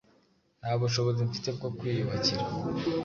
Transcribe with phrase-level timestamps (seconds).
[0.59, 2.43] nta bushobozi mfite bwo kwiyubakira,